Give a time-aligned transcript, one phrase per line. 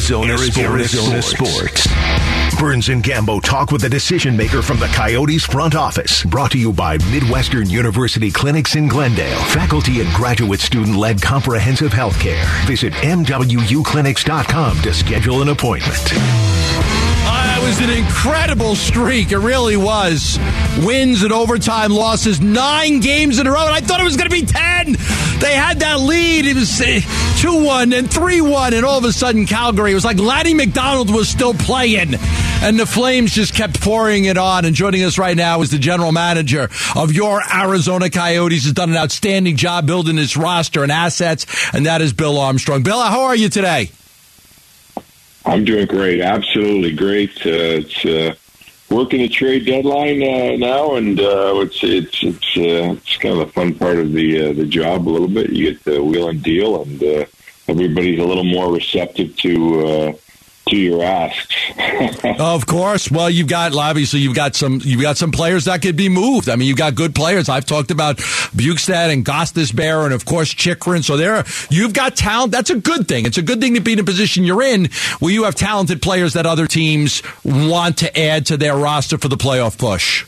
[0.00, 1.86] Arizona, Arizona, Arizona Sports.
[2.58, 6.24] Burns and Gambo talk with a decision maker from the Coyotes front office.
[6.24, 9.38] Brought to you by Midwestern University Clinics in Glendale.
[9.48, 12.46] Faculty and graduate student led comprehensive health care.
[12.64, 16.89] Visit MWUclinics.com to schedule an appointment.
[17.70, 19.30] Was an incredible streak.
[19.30, 20.40] It really was.
[20.80, 23.64] Wins and overtime losses, nine games in a row.
[23.64, 24.94] And I thought it was going to be 10.
[25.38, 26.46] They had that lead.
[26.46, 27.00] It was uh,
[27.36, 28.74] 2 1 and 3 1.
[28.74, 32.14] And all of a sudden, Calgary, it was like Lanny McDonald was still playing.
[32.60, 34.64] And the Flames just kept pouring it on.
[34.64, 38.64] And joining us right now is the general manager of your Arizona Coyotes.
[38.64, 41.46] Has done an outstanding job building his roster and assets.
[41.72, 42.82] And that is Bill Armstrong.
[42.82, 43.92] Bill, how are you today?
[45.44, 46.20] I'm doing great.
[46.20, 47.30] Absolutely great.
[47.38, 48.34] Uh, it's uh,
[48.90, 53.46] working the trade deadline uh, now, and uh, it's it's it's uh, it's kind of
[53.46, 55.50] the fun part of the uh, the job a little bit.
[55.50, 57.02] You get the wheel and deal, and
[57.68, 60.12] everybody's a little more receptive to uh,
[60.70, 61.54] to your asks.
[62.38, 63.10] of course.
[63.10, 66.48] Well, you've got obviously you've got some you've got some players that could be moved.
[66.48, 67.48] I mean, you've got good players.
[67.48, 71.02] I've talked about Bjugstad and Gostisbehere and of course Chychrun.
[71.02, 72.52] So there, you've got talent.
[72.52, 73.26] That's a good thing.
[73.26, 76.02] It's a good thing to be in a position you're in where you have talented
[76.02, 80.24] players that other teams want to add to their roster for the playoff push.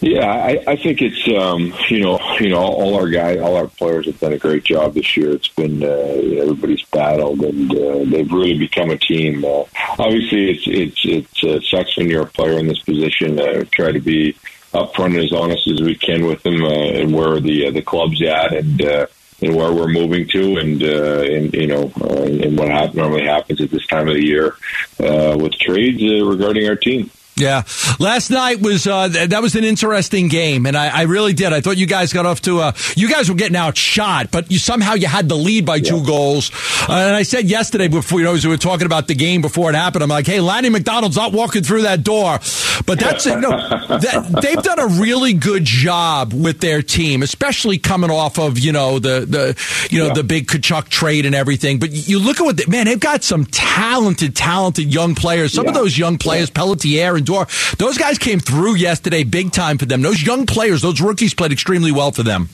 [0.00, 3.66] Yeah, I, I think it's um, you know you know all our guys, all our
[3.66, 5.30] players have done a great job this year.
[5.32, 9.44] It's been uh, everybody's battled and uh, they've really become a team.
[9.44, 9.64] Uh,
[9.98, 13.40] obviously, it's it's it's uh, sucks when you're a player in this position.
[13.40, 14.34] Uh, try to be
[14.72, 17.82] upfront and as honest as we can with them uh, and where the uh, the
[17.82, 18.82] club's at and.
[18.82, 19.06] Uh,
[19.40, 23.24] and where we're moving to, and uh, and you know, uh, and what ha- normally
[23.24, 24.56] happens at this time of the year
[24.98, 27.08] uh, with trades uh, regarding our team.
[27.38, 27.62] Yeah,
[28.00, 31.52] last night was uh, that was an interesting game, and I, I, really did.
[31.52, 34.58] I thought you guys got off to a you guys were getting outshot, but you
[34.58, 36.06] somehow you had the lead by two yeah.
[36.06, 36.50] goals.
[36.88, 39.40] Uh, and I said yesterday before you know as we were talking about the game
[39.40, 42.40] before it happened, I'm like, hey, Lanny McDonald's not walking through that door,
[42.86, 43.50] but that's you know,
[43.88, 48.72] that, they've done a really good job with their team, especially coming off of you
[48.72, 50.14] know the the you know yeah.
[50.14, 51.78] the big Tkachuk trade and everything.
[51.78, 55.52] But you look at what they, man, they've got some talented, talented young players.
[55.52, 55.70] Some yeah.
[55.70, 57.46] of those young players, Pelletier and door.
[57.78, 60.02] Those guys came through yesterday big time for them.
[60.02, 62.48] Those young players, those rookies played extremely well for them.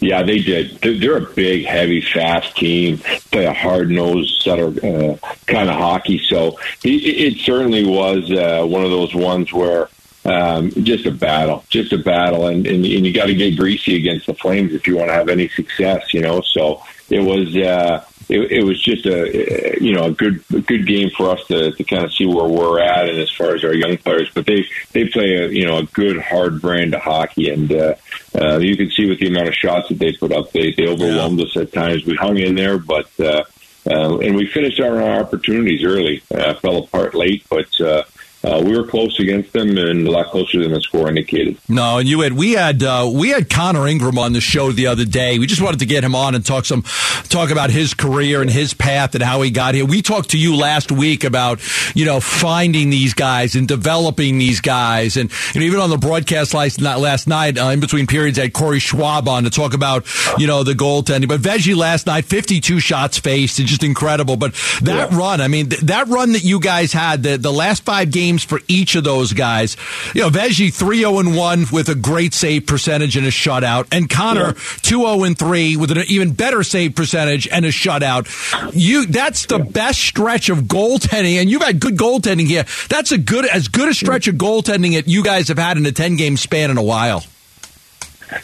[0.00, 0.80] Yeah, they did.
[0.80, 2.98] They're a big, heavy, fast team.
[3.30, 6.18] Play a hard nosed, Sutter uh, kind of hockey.
[6.18, 9.88] So it, it certainly was uh, one of those ones where
[10.24, 13.96] um, just a battle, just a battle, and and, and you got to get greasy
[13.96, 16.12] against the Flames if you want to have any success.
[16.12, 17.54] You know, so it was.
[17.56, 21.46] Uh, it, it was just a you know a good a good game for us
[21.46, 24.30] to, to kind of see where we're at and as far as our young players.
[24.34, 27.94] But they they play a you know a good hard brand of hockey, and uh,
[28.40, 30.86] uh, you can see with the amount of shots that they put up, they they
[30.86, 31.46] overwhelmed yeah.
[31.46, 32.04] us at times.
[32.04, 33.08] We hung in there, but.
[33.18, 33.44] Uh,
[33.84, 36.22] uh, and we finished our opportunities early.
[36.32, 38.04] Uh, fell apart late, but uh,
[38.44, 41.56] uh, we were close against them and a lot closer than the score indicated.
[41.68, 44.88] No, and you had we had uh, we had Connor Ingram on the show the
[44.88, 45.38] other day.
[45.38, 46.82] We just wanted to get him on and talk some
[47.28, 49.84] talk about his career and his path and how he got here.
[49.84, 51.60] We talked to you last week about
[51.94, 55.98] you know finding these guys and developing these guys, and you know, even on the
[55.98, 59.72] broadcast last last night uh, in between periods, I had Corey Schwab on to talk
[59.72, 60.04] about
[60.36, 61.28] you know the goaltending.
[61.28, 64.36] But Veggie last night, fifty two shots faced, it's just incredible.
[64.36, 65.16] But that yeah.
[65.16, 68.31] run, I mean, th- that run that you guys had the the last five games
[68.32, 69.76] games for each of those guys.
[70.14, 74.08] You know, Veggie 3 0 1 with a great save percentage and a shutout, and
[74.08, 78.26] Connor 2 0 3 with an even better save percentage and a shutout.
[78.74, 82.64] You that's the best stretch of goaltending, and you've had good goaltending here.
[82.88, 85.84] That's a good as good a stretch of goaltending that you guys have had in
[85.86, 87.24] a 10 game span in a while.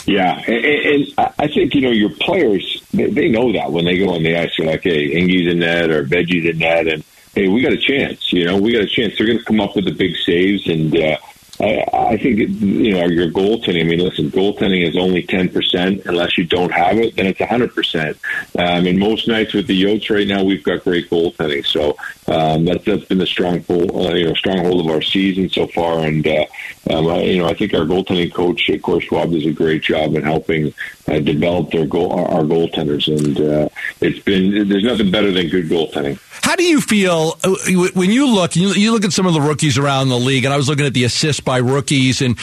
[0.05, 3.97] Yeah, and, and, I think you know your players they, they, know that when they
[3.97, 7.03] go on the ice, they're like, "Hey, Ingy's in net or Veggie's in net," and
[7.39, 8.33] hey, we got a chance.
[8.33, 9.17] You know, we got a chance.
[9.17, 11.17] They're going to come up with the big saves, and uh,
[11.61, 13.81] I, I think you know your goaltending.
[13.81, 17.15] I mean, listen, goaltending is only ten percent unless you don't have it.
[17.15, 18.19] Then it's hundred percent.
[18.59, 21.65] Um, and most nights with the Yotes right now, we've got great goaltending.
[21.65, 21.97] So
[22.27, 26.01] um, that's, that's been the strong uh, you know stronghold of our season so far.
[26.01, 26.45] And uh,
[26.91, 29.83] um, I, you know, I think our goaltending coach, of course, Schwab, does a great
[29.83, 30.75] job in helping
[31.11, 33.09] uh, develop their goal our, our goaltenders.
[33.09, 33.69] And uh,
[34.01, 36.19] it's been there's nothing better than good goaltending.
[36.43, 37.55] How do you feel uh,
[37.95, 38.57] when you look?
[38.57, 40.95] You look at some of the rookies around the league, and I was looking at
[40.95, 42.39] the assists by rookies, and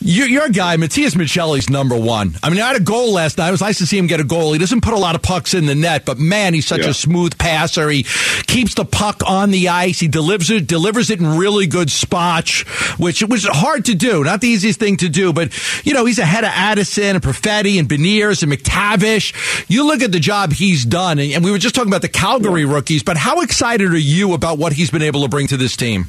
[0.00, 2.34] You're a guy, Matias Maccelli's number one.
[2.42, 3.48] I mean, I had a goal last night.
[3.48, 4.52] It was nice to see him get a goal.
[4.52, 6.90] He doesn't put a lot of pucks in the net, but man, he's such yeah.
[6.90, 7.88] a smooth passer.
[7.88, 8.02] He
[8.46, 9.98] keeps the puck on the ice.
[9.98, 12.60] He delivers it, delivers it in really good spots,
[12.98, 14.22] which it was hard to do.
[14.22, 15.52] Not the easiest thing to do, but
[15.84, 19.64] you know, he's ahead of Addison and Perfetti and Beniers and McTavish.
[19.68, 22.62] You look at the job he's done, and we were just talking about the Calgary
[22.62, 22.72] yeah.
[22.72, 25.74] rookies, but how excited are you about what he's been able to bring to this
[25.74, 26.06] team?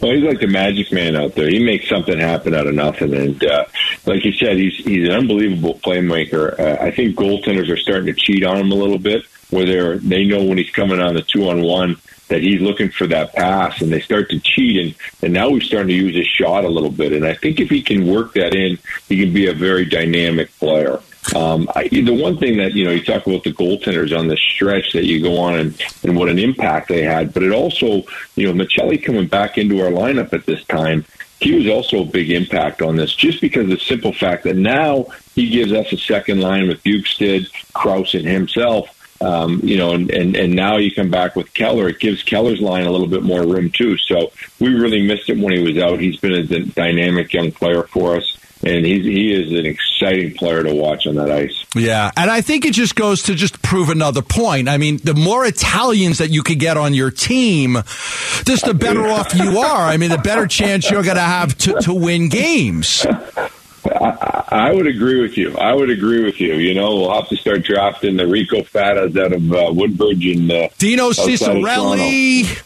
[0.00, 1.48] Well, he's like the magic man out there.
[1.48, 3.66] He makes something happen out of nothing, and uh,
[4.06, 6.58] like you said, he's he's an unbelievable playmaker.
[6.58, 9.98] Uh, I think goaltenders are starting to cheat on him a little bit, where they
[9.98, 11.96] they know when he's coming on the two on one
[12.28, 15.64] that he's looking for that pass, and they start to cheat, and and now he's
[15.64, 17.12] starting to use his shot a little bit.
[17.12, 18.78] And I think if he can work that in,
[19.08, 21.00] he can be a very dynamic player.
[21.34, 24.36] Um, I, the one thing that you know you talk about the goaltenders on the
[24.36, 28.02] stretch that you go on and, and what an impact they had, but it also
[28.36, 31.04] you know Maccelli coming back into our lineup at this time,
[31.40, 34.56] he was also a big impact on this, just because of the simple fact that
[34.56, 38.92] now he gives us a second line with Bjugstad, Crouse, and himself.
[39.22, 41.88] Um, you know, and, and, and now you come back with Keller.
[41.88, 43.96] It gives Keller's line a little bit more room too.
[43.96, 44.30] So
[44.60, 46.00] we really missed him when he was out.
[46.00, 50.62] He's been a dynamic young player for us and he's, he is an exciting player
[50.62, 51.64] to watch on that ice.
[51.74, 54.68] Yeah, and I think it just goes to just prove another point.
[54.68, 57.74] I mean, the more Italians that you could get on your team,
[58.44, 59.86] just the better off you are.
[59.86, 63.06] I mean, the better chance you're going to have to win games.
[63.86, 65.56] I, I, would agree with you.
[65.56, 66.54] I would agree with you.
[66.54, 70.50] You know, we'll have to start drafting the Rico Fatas out of uh, Woodbridge and
[70.50, 72.62] uh, Dino Ciccarelli.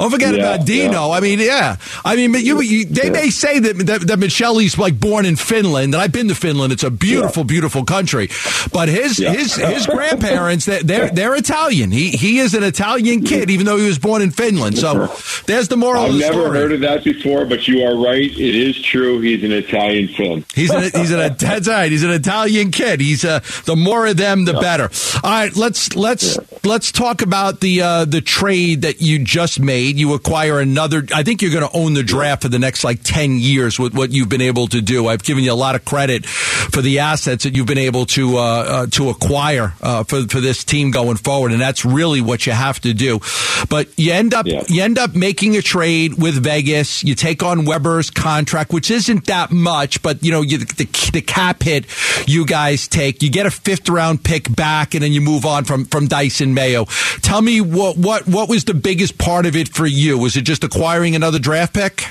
[0.00, 1.08] Don't forget yeah, about Dino.
[1.08, 1.14] Yeah.
[1.14, 1.76] I mean, yeah.
[2.06, 3.10] I mean, you, you they yeah.
[3.10, 6.72] may say that, that that Maccelli's like born in Finland, and I've been to Finland.
[6.72, 8.30] It's a beautiful, beautiful country.
[8.72, 11.90] But his his his grandparents they're they're Italian.
[11.90, 14.78] He he is an Italian kid, even though he was born in Finland.
[14.78, 15.14] So
[15.46, 16.04] there's the moral.
[16.04, 16.58] I've the never story.
[16.58, 18.30] heard of that before, but you are right.
[18.30, 19.20] It is true.
[19.20, 20.46] He's an Italian film.
[20.54, 21.92] He's an he's an that's right.
[21.92, 23.02] He's an Italian kid.
[23.02, 24.90] He's uh, the more of them, the better.
[25.22, 29.96] All right, let's let's let's talk about the uh, the trade that you just made.
[29.96, 31.04] You acquire another.
[31.14, 33.94] I think you're going to own the draft for the next like ten years with
[33.94, 35.08] what you've been able to do.
[35.08, 38.36] I've given you a lot of credit for the assets that you've been able to
[38.36, 42.46] uh, uh, to acquire uh, for for this team going forward, and that's really what
[42.46, 43.20] you have to do.
[43.68, 44.64] But you end up yeah.
[44.68, 47.02] you end up making a trade with Vegas.
[47.04, 51.22] You take on Weber's contract, which isn't that much, but you know you, the, the
[51.22, 51.86] cap hit
[52.28, 53.22] you guys take.
[53.22, 56.06] You get a fifth round pick back, and then you move on from from
[56.50, 56.84] Dysin Mayo.
[57.22, 60.18] Tell me what what what was the biggest part of it for you?
[60.18, 62.04] Was it just acquiring another draft pick?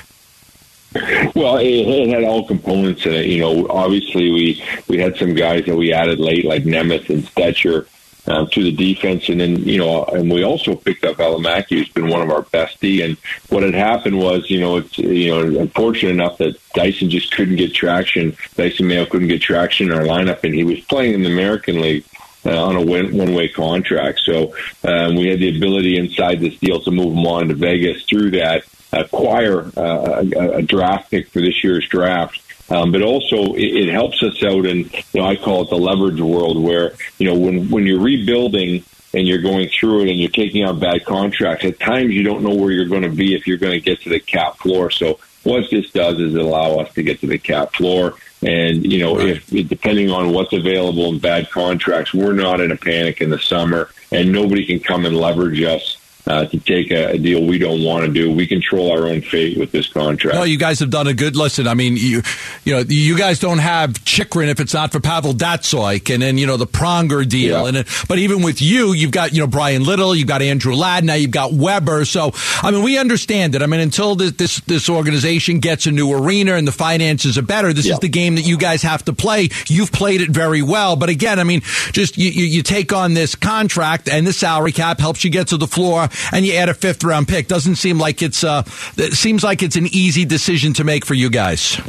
[1.36, 3.26] Well, it, it, had all components in it.
[3.26, 7.22] You know, obviously we we had some guys that we added late, like Nemeth and
[7.22, 7.86] Stecher,
[8.26, 11.88] um, to the defense, and then you know, and we also picked up Valimaki, who's
[11.90, 13.04] been one of our bestie.
[13.04, 13.16] And
[13.50, 17.56] what had happened was, you know, it's you know, unfortunate enough that Dysin just couldn't
[17.56, 18.32] get traction.
[18.56, 21.80] Dysin Mayo couldn't get traction in our lineup, and he was playing in the American
[21.80, 22.04] League
[22.44, 24.20] uh, on a one way contract.
[24.24, 24.54] So
[24.84, 28.32] um, we had the ability inside this deal to move him on to Vegas through
[28.32, 32.40] that, acquire uh, a, a, draft pick for this year's draft.
[32.70, 34.78] Um, but also it, it, helps us out in,
[35.12, 38.84] you know, I call it the leverage world where, you know, when, when you're rebuilding
[39.12, 42.44] and you're going through it and you're taking on bad contracts, at times you don't
[42.44, 44.90] know where you're going to be if you're going to get to the cap floor.
[44.90, 48.98] So what this does is allow us to get to the cap floor and you
[48.98, 49.36] know, right.
[49.36, 53.38] if depending on what's available in bad contracts, we're not in a panic in the
[53.38, 57.58] summer, and nobody can come and leverage us uh, to take a, a, deal we
[57.58, 58.32] don't want to do.
[58.32, 60.36] We control our own fate with this contract.
[60.36, 61.66] No, you guys have done a good listen.
[61.66, 62.22] I mean, you
[62.64, 66.38] you know, you guys don't have Chychrun if it's not for Pavel Datsyuk, and then
[66.38, 67.80] you know the Pronger deal, yeah.
[67.80, 71.04] and but even with you, you've got you know Bryan Little, you've got Andrew Ladd,
[71.04, 72.04] now you've got Weber.
[72.04, 73.62] So I mean, we understand it.
[73.62, 77.42] I mean, until this this, this organization gets a new arena and the finances are
[77.42, 77.94] better, this yeah.
[77.94, 79.48] is the game that you guys have to play.
[79.68, 81.62] You've played it very well, but again, I mean,
[81.92, 85.48] just you, you, you take on this contract and the salary cap helps you get
[85.48, 87.48] to the floor and you add a fifth round pick.
[87.48, 88.62] Doesn't seem like it's uh,
[88.96, 91.80] it seems like it's an easy decision to make for you guys.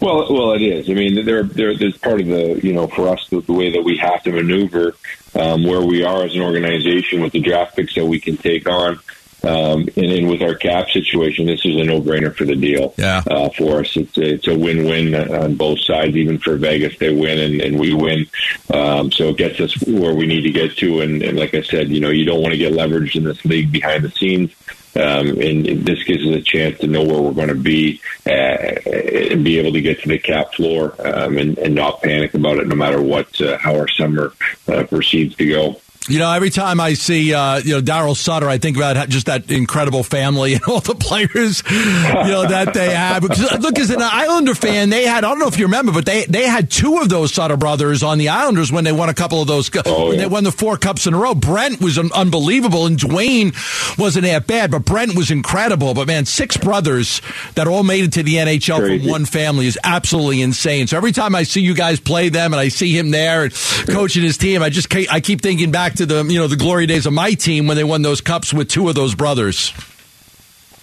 [0.00, 0.90] Well, well, it is.
[0.90, 3.70] I mean, there, there, there's part of the, you know, for us, the, the way
[3.70, 4.96] that we have to maneuver
[5.38, 8.68] um, where we are as an organization with the draft picks that we can take
[8.68, 8.98] on.
[9.46, 12.94] Um, and, and with our cap situation, this is a no-brainer for the deal.
[12.96, 13.22] Yeah.
[13.30, 16.16] Uh, for us, it's a, it's a win-win on both sides.
[16.16, 18.26] Even for Vegas, they win and, and we win.
[18.72, 21.00] Um, so it gets us where we need to get to.
[21.00, 23.44] And, and like I said, you know, you don't want to get leveraged in this
[23.44, 24.54] league behind the scenes.
[24.96, 28.30] Um, and this gives us a chance to know where we're going to be uh,
[28.30, 32.56] and be able to get to the cap floor um, and, and, not panic about
[32.56, 34.32] it, no matter what uh, how our summer
[34.68, 35.80] uh, proceeds to go.
[36.08, 39.26] You know, every time I see uh, you know Daryl Sutter, I think about just
[39.26, 43.22] that incredible family and all the players you know that they have.
[43.22, 46.06] Because, look, as an Islander fan, they had I don't know if you remember, but
[46.06, 49.14] they they had two of those Sutter brothers on the Islanders when they won a
[49.14, 49.70] couple of those.
[49.84, 50.18] Oh, yeah.
[50.18, 51.34] They won the four cups in a row.
[51.34, 53.52] Brent was unbelievable, and Duane
[53.98, 55.94] wasn't that bad, but Brent was incredible.
[55.94, 57.20] But man, six brothers
[57.54, 58.98] that all made it to the NHL Crazy.
[59.00, 60.86] from one family is absolutely insane.
[60.86, 63.52] So every time I see you guys play them, and I see him there and
[63.88, 66.86] coaching his team, I just I keep thinking back to the you know the glory
[66.86, 69.72] days of my team when they won those cups with two of those brothers.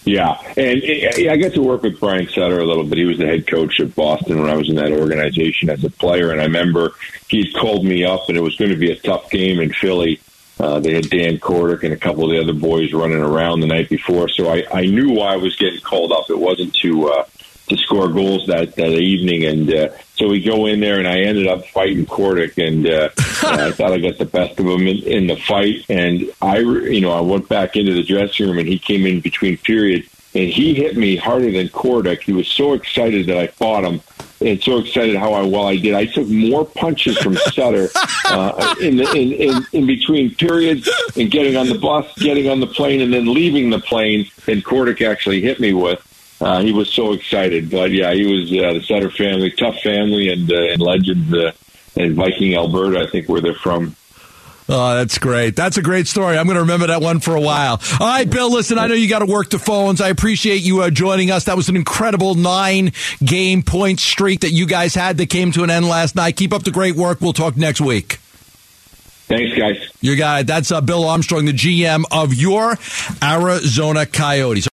[0.04, 0.82] Yeah, and
[1.30, 2.98] I got to work with Brian Sutter a little bit.
[2.98, 5.88] He was the head coach at Boston when I was in that organization as a
[5.88, 6.92] player, and I remember
[7.28, 10.20] he called me up, and it was going to be a tough game in Philly.
[10.60, 13.66] Uh, they had Dan Kordic and a couple of the other boys running around the
[13.66, 16.28] night before, so I, I knew why I was getting called up.
[16.28, 17.24] It wasn't to uh,
[17.68, 21.20] to score goals that that evening, and uh, so we go in there, and I
[21.20, 23.08] ended up fighting Kordic, and uh,
[23.42, 27.00] I thought I got the best of him in, in the fight, and I, you
[27.00, 30.48] know, I went back into the dressing room, and he came in between periods, and
[30.48, 32.22] he hit me harder than Kordic.
[32.22, 34.02] He was so excited that I fought him,
[34.40, 35.94] and so excited how I, well I did.
[35.94, 37.88] I took more punches from Sutter
[38.26, 42.60] uh, in, the, in, in in between periods, and getting on the bus, getting on
[42.60, 46.10] the plane, and then leaving the plane, and Kordic actually hit me with
[46.44, 47.70] uh, he was so excited.
[47.70, 51.52] But yeah, he was uh, the Sutter family, tough family, and uh, and legends uh,
[51.96, 53.00] in Viking, Alberta.
[53.00, 53.96] I think where they're from.
[54.68, 55.56] Oh, that's great.
[55.56, 56.38] That's a great story.
[56.38, 57.80] I'm going to remember that one for a while.
[58.00, 60.00] All right, Bill, listen, I know you got to work the phones.
[60.00, 61.44] I appreciate you uh, joining us.
[61.44, 65.64] That was an incredible nine game point streak that you guys had that came to
[65.64, 66.36] an end last night.
[66.36, 67.20] Keep up the great work.
[67.20, 68.14] We'll talk next week.
[69.26, 69.76] Thanks, guys.
[70.00, 72.78] Your guy, that's uh, Bill Armstrong, the GM of your
[73.22, 74.68] Arizona Coyotes.